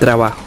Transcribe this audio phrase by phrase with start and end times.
[0.00, 0.42] Trabajo.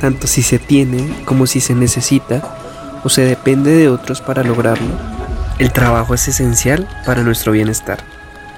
[0.00, 2.42] Tanto si se tiene como si se necesita
[3.04, 4.94] o se depende de otros para lograrlo,
[5.58, 7.98] el trabajo es esencial para nuestro bienestar.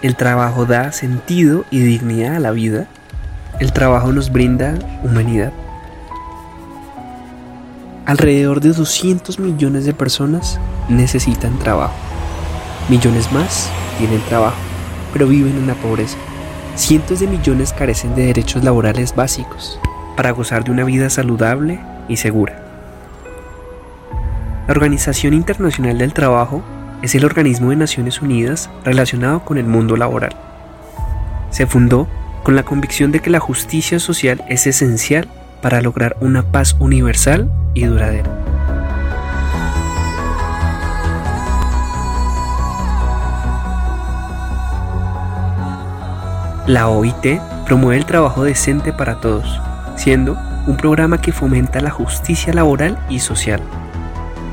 [0.03, 2.87] El trabajo da sentido y dignidad a la vida.
[3.61, 4.75] El trabajo nos brinda
[5.05, 5.53] humanidad.
[8.09, 11.93] Alrededor de 200 millones de personas necesitan trabajo.
[12.89, 14.57] Millones más tienen trabajo,
[15.13, 16.17] pero viven en la pobreza.
[16.75, 19.79] Cientos de millones carecen de derechos laborales básicos
[20.17, 22.65] para gozar de una vida saludable y segura.
[24.67, 26.63] La Organización Internacional del Trabajo
[27.03, 30.35] es el organismo de Naciones Unidas relacionado con el mundo laboral.
[31.51, 32.09] Se fundó
[32.43, 35.29] con la convicción de que la justicia social es esencial
[35.61, 38.29] para lograr una paz universal y duradera.
[46.67, 49.61] La OIT promueve el trabajo decente para todos,
[49.97, 53.63] siendo un programa que fomenta la justicia laboral y social.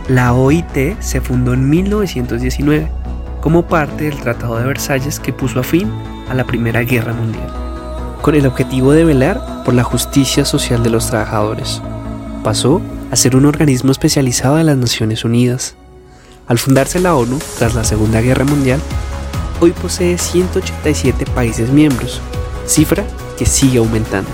[0.08, 2.90] La OIT se fundó en 1919
[3.42, 5.92] como parte del Tratado de Versalles que puso a fin
[6.30, 7.50] a la Primera Guerra Mundial,
[8.22, 11.82] con el objetivo de velar por la justicia social de los trabajadores.
[12.44, 12.82] Pasó
[13.16, 15.76] a ser un organismo especializado de las Naciones Unidas.
[16.48, 18.82] Al fundarse la ONU tras la Segunda Guerra Mundial,
[19.62, 22.20] hoy posee 187 países miembros,
[22.68, 23.06] cifra
[23.38, 24.30] que sigue aumentando.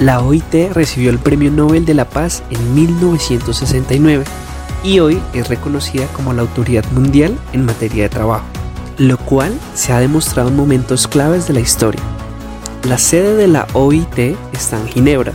[0.00, 4.24] La OIT recibió el Premio Nobel de la Paz en 1969
[4.82, 8.46] y hoy es reconocida como la autoridad mundial en materia de trabajo,
[8.98, 12.02] lo cual se ha demostrado en momentos claves de la historia.
[12.84, 15.34] La sede de la OIT está en Ginebra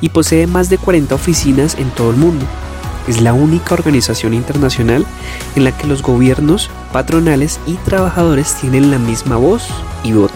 [0.00, 2.44] y posee más de 40 oficinas en todo el mundo.
[3.06, 5.06] Es la única organización internacional
[5.54, 9.68] en la que los gobiernos, patronales y trabajadores tienen la misma voz
[10.02, 10.34] y voto.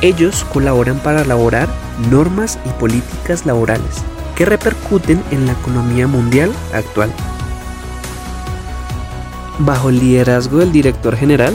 [0.00, 1.68] Ellos colaboran para elaborar
[2.08, 4.02] normas y políticas laborales
[4.36, 7.12] que repercuten en la economía mundial actual.
[9.58, 11.54] Bajo el liderazgo del director general,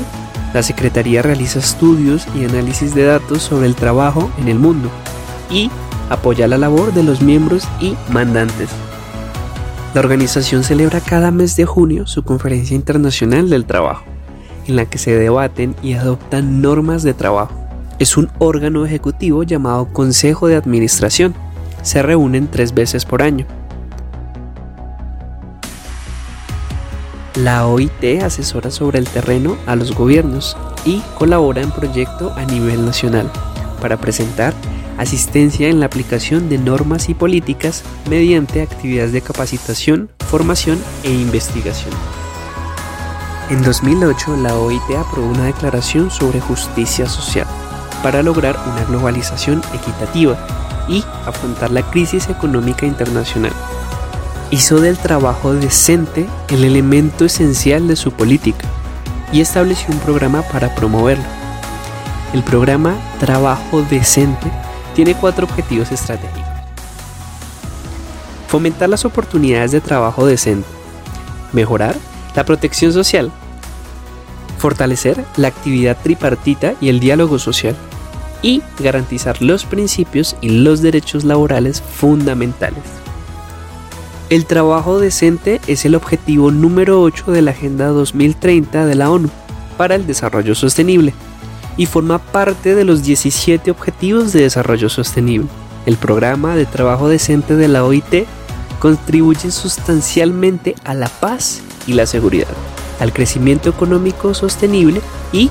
[0.53, 4.89] la Secretaría realiza estudios y análisis de datos sobre el trabajo en el mundo
[5.51, 5.69] y
[6.09, 8.69] apoya la labor de los miembros y mandantes.
[9.93, 14.03] La organización celebra cada mes de junio su Conferencia Internacional del Trabajo,
[14.67, 17.53] en la que se debaten y adoptan normas de trabajo.
[17.97, 21.33] Es un órgano ejecutivo llamado Consejo de Administración.
[21.81, 23.45] Se reúnen tres veces por año.
[27.43, 32.85] La OIT asesora sobre el terreno a los gobiernos y colabora en proyectos a nivel
[32.85, 33.31] nacional
[33.81, 34.53] para presentar
[34.97, 41.93] asistencia en la aplicación de normas y políticas mediante actividades de capacitación, formación e investigación.
[43.49, 47.47] En 2008, la OIT aprobó una declaración sobre justicia social
[48.03, 50.37] para lograr una globalización equitativa
[50.89, 53.53] y afrontar la crisis económica internacional
[54.51, 58.67] hizo del trabajo decente el elemento esencial de su política
[59.31, 61.23] y estableció un programa para promoverlo.
[62.33, 64.51] El programa Trabajo Decente
[64.95, 66.43] tiene cuatro objetivos estratégicos.
[68.47, 70.67] Fomentar las oportunidades de trabajo decente.
[71.53, 71.95] Mejorar
[72.35, 73.31] la protección social.
[74.57, 77.75] Fortalecer la actividad tripartita y el diálogo social.
[78.41, 82.83] Y garantizar los principios y los derechos laborales fundamentales.
[84.29, 89.27] El trabajo decente es el objetivo número 8 de la Agenda 2030 de la ONU
[89.75, 91.15] para el Desarrollo Sostenible
[91.77, 95.49] y forma parte de los 17 Objetivos de Desarrollo Sostenible.
[95.87, 98.27] El programa de trabajo decente de la OIT
[98.77, 102.53] contribuye sustancialmente a la paz y la seguridad,
[102.99, 105.01] al crecimiento económico sostenible
[105.31, 105.49] y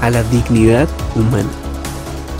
[0.00, 1.50] a la dignidad humana.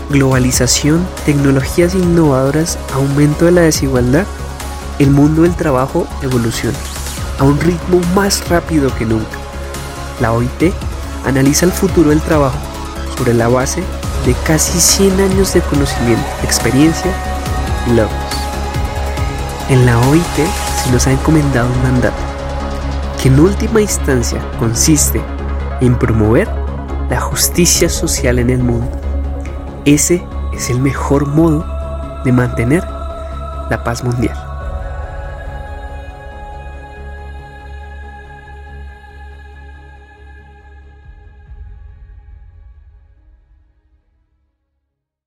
[0.09, 4.25] Globalización, tecnologías innovadoras, aumento de la desigualdad
[4.99, 6.77] el mundo del trabajo evoluciona
[7.39, 9.37] a un ritmo más rápido que nunca.
[10.19, 10.73] La OIT
[11.25, 12.57] analiza el futuro del trabajo
[13.17, 13.83] sobre la base
[14.25, 17.11] de casi 100 años de conocimiento, experiencia
[17.87, 18.11] y logros.
[19.69, 20.47] En la OIT
[20.83, 22.15] se nos ha encomendado un mandato
[23.21, 25.21] que en última instancia consiste
[25.81, 26.49] en promover
[27.09, 28.91] la justicia social en el mundo.
[29.85, 30.23] Ese
[30.53, 31.65] es el mejor modo
[32.23, 32.83] de mantener
[33.69, 34.52] la paz mundial.